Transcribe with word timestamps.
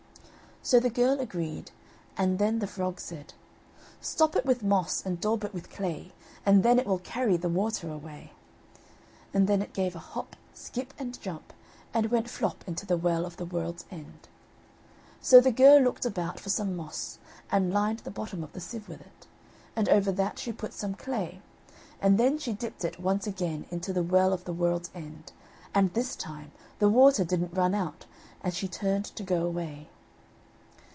So 0.63 0.79
the 0.79 0.91
girl 0.91 1.19
agreed, 1.19 1.71
and 2.15 2.37
then 2.37 2.59
the 2.59 2.67
frog 2.67 2.99
said: 2.99 3.33
"Stop 3.99 4.35
it 4.35 4.45
with 4.45 4.61
moss 4.61 5.03
and 5.03 5.19
daub 5.19 5.43
it 5.43 5.55
with 5.55 5.71
clay, 5.71 6.11
And 6.45 6.61
then 6.61 6.77
it 6.77 6.85
will 6.85 6.99
carry 6.99 7.35
the 7.35 7.49
water 7.49 7.89
away;" 7.89 8.33
and 9.33 9.47
then 9.47 9.63
it 9.63 9.73
gave 9.73 9.95
a 9.95 9.99
hop, 10.13 10.35
skip 10.53 10.93
and 10.99 11.19
jump, 11.19 11.51
and 11.95 12.11
went 12.11 12.29
flop 12.29 12.63
into 12.67 12.85
the 12.85 12.95
Well 12.95 13.25
of 13.25 13.37
the 13.37 13.45
World's 13.45 13.85
End. 13.89 14.27
So 15.19 15.41
the 15.41 15.51
girl 15.51 15.81
looked 15.81 16.05
about 16.05 16.39
for 16.39 16.51
some 16.51 16.75
moss, 16.75 17.17
and 17.51 17.73
lined 17.73 17.99
the 18.01 18.11
bottom 18.11 18.43
of 18.43 18.53
the 18.53 18.61
sieve 18.61 18.87
with 18.87 19.01
it, 19.01 19.25
and 19.75 19.89
over 19.89 20.11
that 20.11 20.37
she 20.37 20.53
put 20.53 20.73
some 20.75 20.93
clay, 20.93 21.41
and 21.99 22.19
then 22.19 22.37
she 22.37 22.53
dipped 22.53 22.85
it 22.85 22.99
once 22.99 23.25
again 23.25 23.65
into 23.71 23.91
the 23.93 24.03
Well 24.03 24.31
of 24.31 24.43
the 24.43 24.53
World's 24.53 24.91
End; 24.93 25.31
and 25.73 25.91
this 25.95 26.15
time, 26.15 26.51
the 26.77 26.87
water 26.87 27.23
didn't 27.25 27.55
run 27.57 27.73
out, 27.73 28.05
and 28.43 28.53
she 28.53 28.67
turned 28.67 29.05
to 29.05 29.23
go 29.23 29.43
away. 29.43 29.89